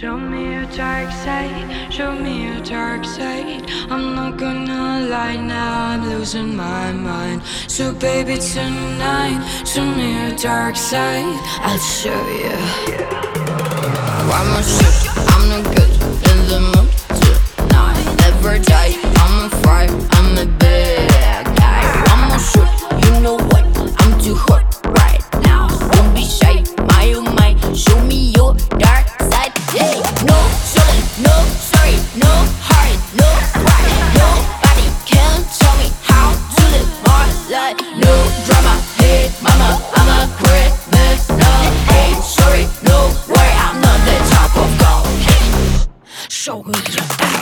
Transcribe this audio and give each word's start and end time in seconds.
Show 0.00 0.16
me 0.16 0.54
your 0.54 0.64
dark 0.74 1.10
side, 1.12 1.92
show 1.92 2.10
me 2.12 2.44
your 2.46 2.60
dark 2.60 3.04
side. 3.04 3.70
I'm 3.90 4.14
not 4.14 4.38
gonna 4.38 5.06
lie 5.06 5.36
now, 5.36 5.88
I'm 5.90 6.08
losing 6.08 6.56
my 6.56 6.90
mind. 6.90 7.42
So, 7.68 7.92
baby, 7.92 8.38
tonight, 8.38 9.44
show 9.66 9.84
me 9.84 10.14
your 10.22 10.34
dark 10.38 10.76
side. 10.76 11.36
I'll 11.60 11.76
show 11.76 12.22
you. 12.44 12.56
A 14.16 15.09
show 46.72 47.02
me 47.02 47.32
your 47.32 47.39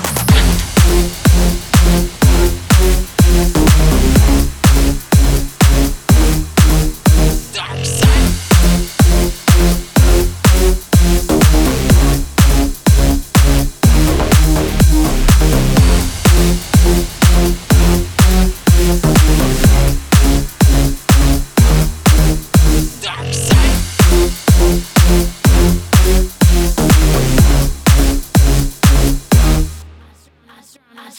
I 31.08 31.10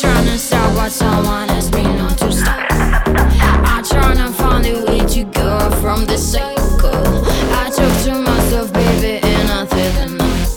tryna 0.00 0.36
stop 0.36 0.74
what 0.74 0.90
someone 0.90 1.48
has 1.50 1.70
been 1.70 1.96
known 1.96 2.10
to 2.16 2.32
stop. 2.32 2.58
I 2.72 3.80
tryna 3.84 4.32
find 4.34 4.66
a 4.66 4.84
way 4.84 4.98
to 5.14 5.22
go 5.30 5.70
from 5.80 6.06
this 6.06 6.32
cycle. 6.32 6.90
I 7.54 7.70
talk 7.70 8.02
to 8.06 8.14
myself, 8.18 8.72
baby, 8.72 9.20
and 9.22 9.48
I 9.48 9.64
feel 9.66 9.96
enough. 10.10 10.48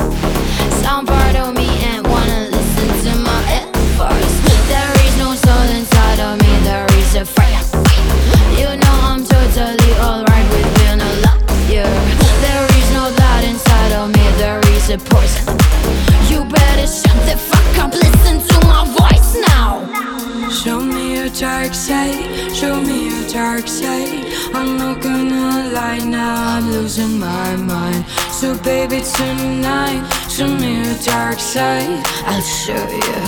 Some 0.82 1.06
part 1.06 1.36
of 1.36 1.54
me 1.54 1.70
ain't 1.90 2.08
wanna 2.08 2.50
listen 2.50 2.90
to 3.06 3.20
my 3.20 3.42
advice. 3.62 4.36
There 4.68 4.94
is 5.06 5.16
no 5.20 5.36
soul 5.36 5.68
inside 5.78 6.20
of 6.20 6.42
me, 6.42 6.52
there 6.64 6.88
is 6.98 7.14
a 7.14 7.26
fire. 7.26 7.62
You 8.58 8.78
know 8.82 8.95
I'm 9.06 9.23
totally 9.23 9.94
alright. 10.00 10.48
There 11.70 12.68
is 12.80 12.92
no 12.94 13.14
blood 13.16 13.44
inside 13.44 13.92
of 13.92 14.10
me, 14.10 14.23
there 14.40 14.60
is 14.73 14.90
a 14.90 14.98
poison. 14.98 15.51
Show 22.53 22.81
me 22.81 23.09
your 23.09 23.27
dark 23.30 23.67
side. 23.67 24.25
I'm 24.53 24.77
not 24.77 25.02
gonna 25.02 25.72
lie 25.73 26.00
now, 26.00 26.58
I'm 26.58 26.72
losing 26.72 27.19
my 27.19 27.55
mind. 27.55 28.05
So, 28.31 28.58
baby, 28.58 29.02
tonight, 29.02 30.03
show 30.30 30.47
me 30.47 30.83
your 30.83 30.97
dark 31.03 31.39
side. 31.39 32.02
I'll 32.25 32.42
show 32.42 32.86
you. 33.05 33.22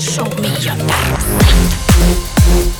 Show 0.00 0.24
me 0.40 0.48
your 0.64 0.76
dark 0.76 1.20
side. 1.20 2.77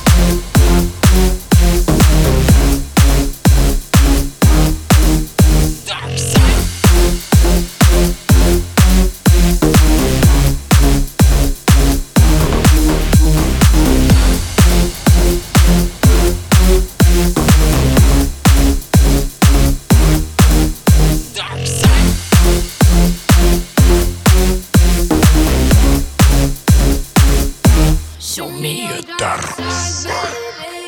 Show 28.39 28.49
me 28.51 28.87
your 28.87 29.01
dark 29.17 29.41
side. 29.41 30.78